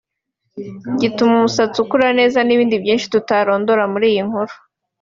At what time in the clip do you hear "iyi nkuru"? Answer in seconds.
4.11-4.53